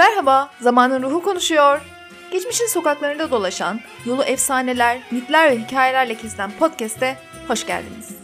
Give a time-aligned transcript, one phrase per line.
[0.00, 1.80] Merhaba, Zamanın Ruhu konuşuyor.
[2.32, 7.16] Geçmişin sokaklarında dolaşan, yolu efsaneler, mitler ve hikayelerle kesilen podcast'e
[7.48, 8.18] hoş geldiniz.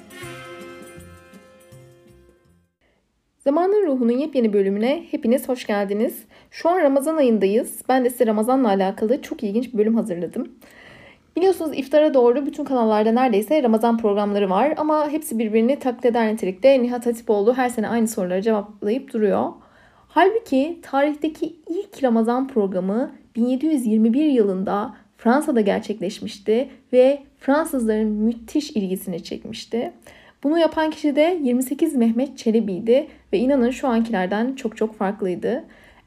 [3.38, 6.24] Zamanın Ruhu'nun yepyeni bölümüne hepiniz hoş geldiniz.
[6.50, 7.82] Şu an Ramazan ayındayız.
[7.88, 10.48] Ben de size Ramazan'la alakalı çok ilginç bir bölüm hazırladım.
[11.36, 16.82] Biliyorsunuz iftara doğru bütün kanallarda neredeyse Ramazan programları var ama hepsi birbirini taklit eder nitelikte.
[16.82, 19.52] Nihat Hatipoğlu her sene aynı soruları cevaplayıp duruyor.
[20.16, 29.92] Halbuki tarihteki ilk Ramazan programı 1721 yılında Fransa'da gerçekleşmişti ve Fransızların müthiş ilgisini çekmişti.
[30.44, 35.64] Bunu yapan kişi de 28 Mehmet Çelebi'ydi ve inanın şu ankilerden çok çok farklıydı.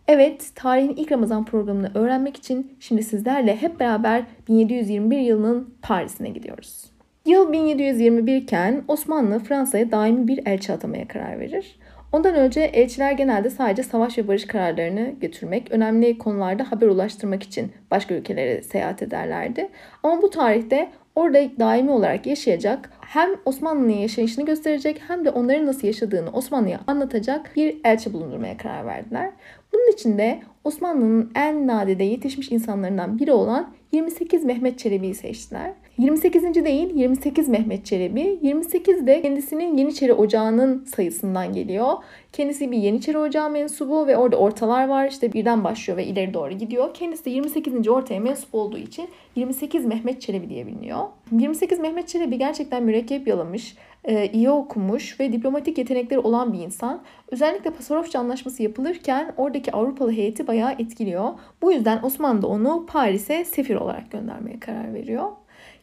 [0.07, 6.85] Evet, tarihin ilk Ramazan programını öğrenmek için şimdi sizlerle hep beraber 1721 yılının Paris'ine gidiyoruz.
[7.25, 11.75] Yıl 1721 iken Osmanlı Fransa'ya daimi bir elçi atamaya karar verir.
[12.11, 17.71] Ondan önce elçiler genelde sadece savaş ve barış kararlarını götürmek, önemli konularda haber ulaştırmak için
[17.91, 19.69] başka ülkelere seyahat ederlerdi.
[20.03, 25.87] Ama bu tarihte orada daimi olarak yaşayacak, hem Osmanlı'nın yaşayışını gösterecek hem de onların nasıl
[25.87, 29.31] yaşadığını Osmanlı'ya anlatacak bir elçi bulundurmaya karar verdiler.
[29.73, 35.73] Bunun için de Osmanlı'nın en nadide yetişmiş insanlarından biri olan 28 Mehmet Çelebi'yi seçtiler.
[35.99, 36.43] 28.
[36.65, 38.39] değil 28 Mehmet Çelebi.
[38.41, 41.93] 28 de kendisinin Yeniçeri Ocağı'nın sayısından geliyor.
[42.33, 45.07] Kendisi bir Yeniçeri Ocağı mensubu ve orada ortalar var.
[45.07, 46.93] İşte birden başlıyor ve ileri doğru gidiyor.
[46.93, 47.87] Kendisi de 28.
[47.87, 50.99] ortaya mensup olduğu için 28 Mehmet Çelebi diye biliniyor.
[51.31, 57.01] 28 Mehmet Çelebi gerçekten mürekkep yalamış, e, iyi okumuş ve diplomatik yetenekleri olan bir insan.
[57.31, 61.29] Özellikle Pasarofça Anlaşması yapılırken oradaki Avrupalı heyeti bayağı etkiliyor.
[61.61, 65.29] Bu yüzden Osmanlı da onu Paris'e sefir olarak göndermeye karar veriyor.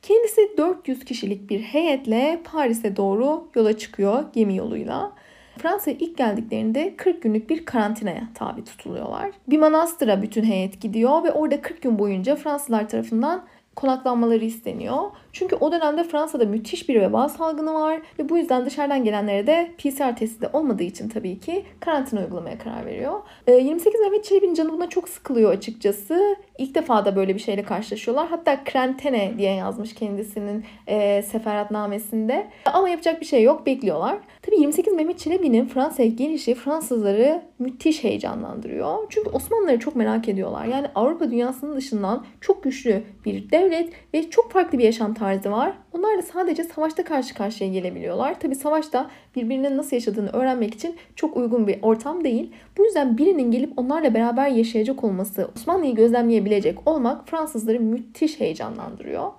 [0.06, 5.12] Kendisi 400 kişilik bir heyetle Paris'e doğru yola çıkıyor gemi yoluyla.
[5.58, 9.30] Fransa'ya ilk geldiklerinde 40 günlük bir karantinaya tabi tutuluyorlar.
[9.48, 13.44] Bir manastıra bütün heyet gidiyor ve orada 40 gün boyunca Fransızlar tarafından
[13.76, 14.98] konaklanmaları isteniyor.
[15.32, 19.70] Çünkü o dönemde Fransa'da müthiş bir veba salgını var ve bu yüzden dışarıdan gelenlere de
[19.78, 23.20] PCR testi de olmadığı için tabii ki karantina uygulamaya karar veriyor.
[23.48, 26.36] 28 ee, Mehmet Çelebi'nin canı buna çok sıkılıyor açıkçası.
[26.58, 28.28] İlk defa da böyle bir şeyle karşılaşıyorlar.
[28.28, 32.46] Hatta krentene diye yazmış kendisinin e, seferatnamesinde.
[32.64, 34.18] Ama yapacak bir şey yok bekliyorlar.
[34.46, 38.98] Tabii 28 Mehmet Çelebi'nin Fransa'ya gelişi Fransızları müthiş heyecanlandırıyor.
[39.08, 40.64] Çünkü Osmanlıları çok merak ediyorlar.
[40.64, 45.72] Yani Avrupa dünyasının dışından çok güçlü bir devlet ve çok farklı bir yaşam tarzı var.
[45.92, 48.40] Onlar da sadece savaşta karşı karşıya gelebiliyorlar.
[48.40, 52.52] Tabii savaşta birbirinin nasıl yaşadığını öğrenmek için çok uygun bir ortam değil.
[52.78, 59.30] Bu yüzden birinin gelip onlarla beraber yaşayacak olması, Osmanlı'yı gözlemleyebilecek olmak Fransızları müthiş heyecanlandırıyor.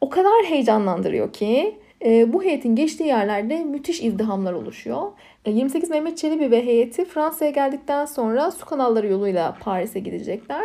[0.00, 5.12] O kadar heyecanlandırıyor ki e, bu heyetin geçtiği yerlerde müthiş izdihamlar oluşuyor.
[5.46, 10.64] 28 e, Mehmet Çelebi ve heyeti Fransa'ya geldikten sonra su kanalları yoluyla Paris'e gidecekler.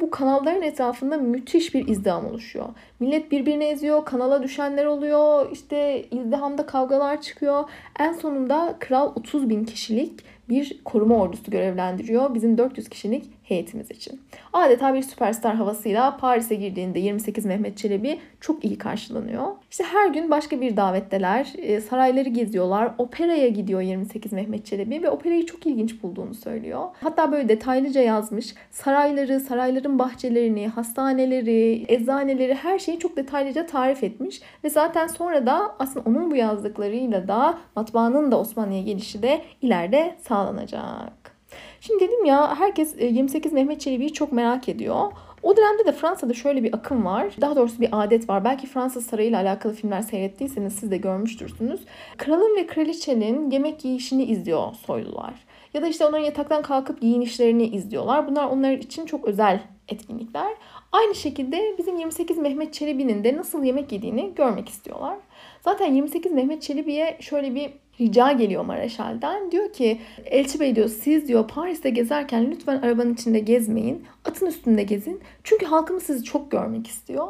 [0.00, 2.66] Bu kanalların etrafında müthiş bir izdiham oluşuyor.
[3.00, 7.64] Millet birbirini eziyor, kanala düşenler oluyor, işte izdihamda kavgalar çıkıyor.
[7.98, 10.12] En sonunda kral 30 bin kişilik
[10.48, 14.20] bir koruma ordusu görevlendiriyor bizim 400 kişilik heyetimiz için.
[14.52, 19.46] Adeta bir süperstar havasıyla Paris'e girdiğinde 28 Mehmet Çelebi çok iyi karşılanıyor.
[19.70, 25.10] İşte her gün başka bir davetteler, e, sarayları geziyorlar, operaya gidiyor 28 Mehmet Çelebi ve
[25.10, 26.82] operayı çok ilginç bulduğunu söylüyor.
[27.00, 28.54] Hatta böyle detaylıca yazmış.
[28.70, 35.76] Sarayları, sarayların bahçelerini, hastaneleri, eczaneleri her şeyi çok detaylıca tarif etmiş ve zaten sonra da
[35.78, 41.35] aslında onun bu yazdıklarıyla da matbaanın da Osmanlı'ya gelişi de ileride sağlanacak.
[41.80, 45.12] Şimdi dedim ya herkes 28 e, Mehmet Çelebi'yi çok merak ediyor.
[45.42, 47.26] O dönemde de Fransa'da şöyle bir akım var.
[47.40, 48.44] Daha doğrusu bir adet var.
[48.44, 51.80] Belki Fransız Sarayı ile alakalı filmler seyrettiyseniz siz de görmüştürsünüz.
[52.16, 55.34] Kralın ve kraliçenin yemek yiyişini izliyor soylular.
[55.76, 58.28] Ya da işte onların yataktan kalkıp giyinişlerini izliyorlar.
[58.28, 60.52] Bunlar onlar için çok özel etkinlikler.
[60.92, 65.16] Aynı şekilde bizim 28 Mehmet Çelebi'nin de nasıl yemek yediğini görmek istiyorlar.
[65.60, 67.70] Zaten 28 Mehmet Çelebi'ye şöyle bir
[68.00, 69.50] rica geliyor Mareşal'den.
[69.50, 74.04] Diyor ki Elçi Bey diyor siz diyor Paris'te gezerken lütfen arabanın içinde gezmeyin.
[74.24, 75.20] Atın üstünde gezin.
[75.44, 77.28] Çünkü halkımız sizi çok görmek istiyor.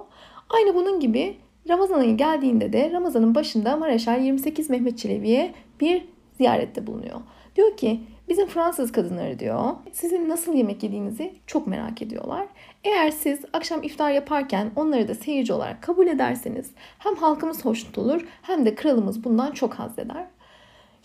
[0.50, 1.36] Aynı bunun gibi
[1.68, 6.04] Ramazan ayı geldiğinde de Ramazan'ın başında Mareşal 28 Mehmet Çelebi'ye bir
[6.38, 7.20] ziyarette bulunuyor.
[7.56, 12.46] Diyor ki bizim Fransız kadınları diyor sizin nasıl yemek yediğinizi çok merak ediyorlar.
[12.84, 18.26] Eğer siz akşam iftar yaparken onları da seyirci olarak kabul ederseniz hem halkımız hoşnut olur
[18.42, 20.26] hem de kralımız bundan çok haz eder.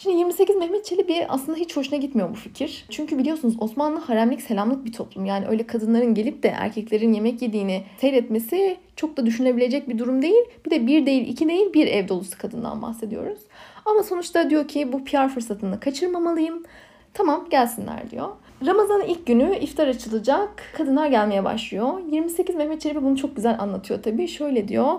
[0.03, 2.85] Şimdi 28 Mehmet Çelebi aslında hiç hoşuna gitmiyor bu fikir.
[2.89, 5.25] Çünkü biliyorsunuz Osmanlı haremlik selamlık bir toplum.
[5.25, 10.43] Yani öyle kadınların gelip de erkeklerin yemek yediğini seyretmesi çok da düşünebilecek bir durum değil.
[10.65, 13.39] Bir de bir değil iki değil bir ev dolusu kadından bahsediyoruz.
[13.85, 16.63] Ama sonuçta diyor ki bu PR fırsatını kaçırmamalıyım.
[17.13, 18.29] Tamam gelsinler diyor.
[18.65, 20.63] Ramazan'ın ilk günü iftar açılacak.
[20.77, 21.99] Kadınlar gelmeye başlıyor.
[22.11, 24.27] 28 Mehmet Çelebi bunu çok güzel anlatıyor tabii.
[24.27, 24.93] Şöyle diyor.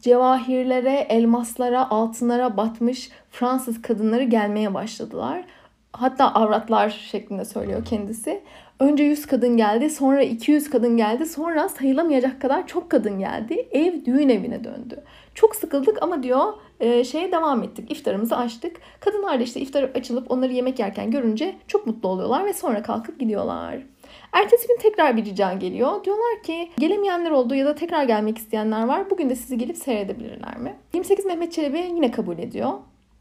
[0.00, 5.44] Cevahirlere, elmaslara, altınlara batmış Fransız kadınları gelmeye başladılar.
[5.92, 8.42] Hatta avratlar şeklinde söylüyor kendisi.
[8.80, 13.68] Önce 100 kadın geldi, sonra 200 kadın geldi, sonra sayılamayacak kadar çok kadın geldi.
[13.70, 15.04] Ev düğün evine döndü.
[15.34, 17.90] Çok sıkıldık ama diyor e, şeye devam ettik.
[17.90, 18.76] İftarımızı açtık.
[19.00, 23.20] Kadınlar da işte iftar açılıp onları yemek yerken görünce çok mutlu oluyorlar ve sonra kalkıp
[23.20, 23.78] gidiyorlar.
[24.32, 26.04] Ertesi gün tekrar bir rica geliyor.
[26.04, 29.10] Diyorlar ki gelemeyenler oldu ya da tekrar gelmek isteyenler var.
[29.10, 30.76] Bugün de sizi gelip seyredebilirler mi?
[30.94, 32.72] 28 Mehmet Çelebi yine kabul ediyor.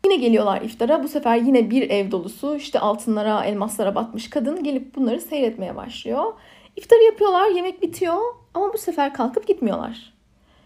[0.05, 1.03] Yine geliyorlar iftara.
[1.03, 6.33] Bu sefer yine bir ev dolusu işte altınlara, elmaslara batmış kadın gelip bunları seyretmeye başlıyor.
[6.75, 8.17] İftarı yapıyorlar, yemek bitiyor
[8.53, 10.13] ama bu sefer kalkıp gitmiyorlar.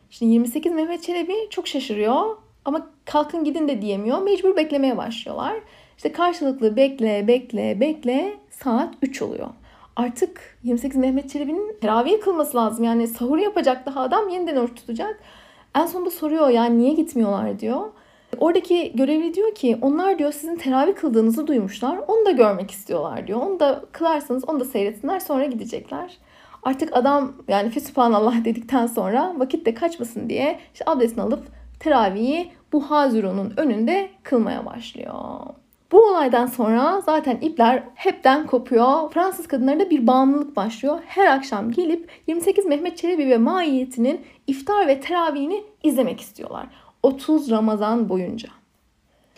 [0.10, 4.22] Şimdi 28 Mehmet Çelebi çok şaşırıyor ama kalkın gidin de diyemiyor.
[4.22, 5.56] Mecbur beklemeye başlıyorlar.
[5.98, 9.48] İşte karşılıklı bekle, bekle, bekle saat 3 oluyor.
[9.96, 12.84] Artık 28 Mehmet Çelebi'nin teravih kılması lazım.
[12.84, 15.20] Yani sahur yapacak daha adam yeniden oruç tutacak.
[15.76, 17.82] En sonunda soruyor yani niye gitmiyorlar diyor.
[18.40, 22.00] Oradaki görevli diyor ki onlar diyor sizin teravih kıldığınızı duymuşlar.
[22.08, 23.42] Onu da görmek istiyorlar diyor.
[23.42, 26.18] Onu da kılarsanız onu da seyretsinler sonra gidecekler.
[26.64, 31.44] Artık adam yani Fesubhanallah dedikten sonra vakit de kaçmasın diye işte abdestini alıp
[31.80, 35.14] teravihi bu Haziru'nun önünde kılmaya başlıyor.
[35.92, 39.12] Bu olaydan sonra zaten ipler hepten kopuyor.
[39.12, 41.00] Fransız kadınlarında bir bağımlılık başlıyor.
[41.06, 46.68] Her akşam gelip 28 Mehmet Çelebi ve Maiyeti'nin iftar ve teravihini izlemek istiyorlar.
[47.04, 48.50] 30 Ramazan boyunca.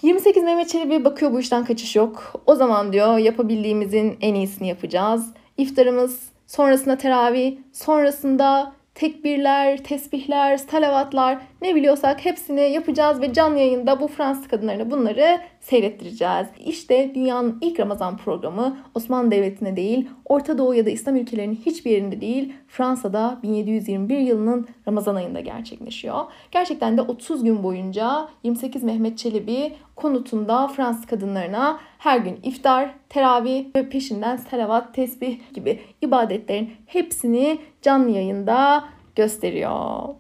[0.02, 2.34] 28 Mehmet Çelebi bakıyor bu işten kaçış yok.
[2.46, 5.34] O zaman diyor yapabildiğimizin en iyisini yapacağız.
[5.58, 14.08] İftarımız, sonrasında teravih, sonrasında tekbirler, tesbihler, salavatlar ne biliyorsak hepsini yapacağız ve canlı yayında bu
[14.08, 16.48] Fransız kadınlarına bunları seyrettireceğiz.
[16.66, 21.92] İşte dünyanın ilk Ramazan programı Osmanlı Devleti'ne değil, Orta Doğu ya da İslam ülkelerinin hiçbir
[21.92, 26.24] yerinde değil, Fransa'da 1721 yılının Ramazan ayında gerçekleşiyor.
[26.52, 33.66] Gerçekten de 30 gün boyunca 28 Mehmet Çelebi konutunda Fransız kadınlarına her gün iftar, teravih
[33.76, 38.84] ve peşinden salavat, tesbih gibi ibadetlerin hepsini canlı yayında
[39.16, 40.16] gösteriyor.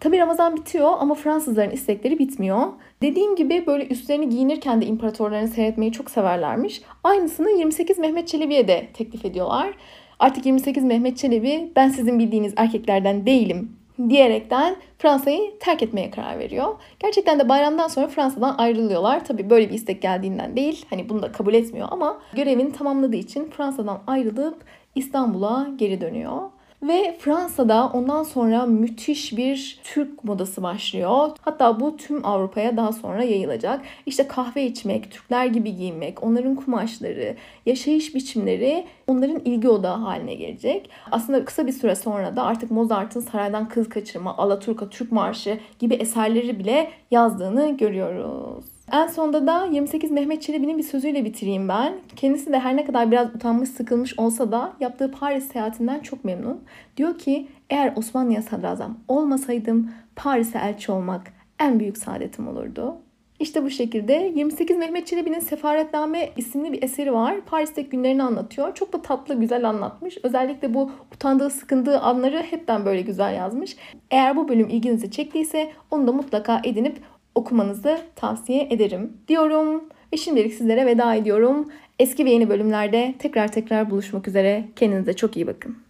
[0.00, 2.66] Tabi Ramazan bitiyor ama Fransızların istekleri bitmiyor.
[3.02, 6.82] Dediğim gibi böyle üstlerini giyinirken de imparatorlarını seyretmeyi çok severlermiş.
[7.04, 9.74] Aynısını 28 Mehmet Çelebi'ye de teklif ediyorlar.
[10.18, 13.78] Artık 28 Mehmet Çelebi ben sizin bildiğiniz erkeklerden değilim
[14.08, 16.74] diyerekten Fransa'yı terk etmeye karar veriyor.
[17.00, 19.24] Gerçekten de bayramdan sonra Fransa'dan ayrılıyorlar.
[19.24, 20.86] Tabi böyle bir istek geldiğinden değil.
[20.90, 24.64] Hani bunu da kabul etmiyor ama görevini tamamladığı için Fransa'dan ayrılıp
[24.94, 26.40] İstanbul'a geri dönüyor.
[26.82, 31.30] Ve Fransa'da ondan sonra müthiş bir Türk modası başlıyor.
[31.40, 33.80] Hatta bu tüm Avrupa'ya daha sonra yayılacak.
[34.06, 37.36] İşte kahve içmek, Türkler gibi giyinmek, onların kumaşları,
[37.66, 40.90] yaşayış biçimleri onların ilgi odağı haline gelecek.
[41.10, 45.94] Aslında kısa bir süre sonra da artık Mozart'ın Saraydan Kız Kaçırma, Alaturka, Türk Marşı gibi
[45.94, 48.77] eserleri bile yazdığını görüyoruz.
[48.92, 51.92] En sonunda da 28 Mehmet Çelebi'nin bir sözüyle bitireyim ben.
[52.16, 56.60] Kendisi de her ne kadar biraz utanmış, sıkılmış olsa da yaptığı Paris seyahatinden çok memnun.
[56.96, 62.96] Diyor ki eğer Osmanlı'ya sadrazam olmasaydım Paris'e elçi olmak en büyük saadetim olurdu.
[63.40, 67.40] İşte bu şekilde 28 Mehmet Çelebi'nin Sefaretname isimli bir eseri var.
[67.40, 68.74] Paris'teki günlerini anlatıyor.
[68.74, 70.18] Çok da tatlı, güzel anlatmış.
[70.22, 73.76] Özellikle bu utandığı, sıkındığı anları hepten böyle güzel yazmış.
[74.10, 76.96] Eğer bu bölüm ilginizi çektiyse onu da mutlaka edinip
[77.38, 79.84] okumanızı tavsiye ederim diyorum.
[80.12, 81.68] Ve şimdilik sizlere veda ediyorum.
[81.98, 84.64] Eski ve yeni bölümlerde tekrar tekrar buluşmak üzere.
[84.76, 85.87] Kendinize çok iyi bakın.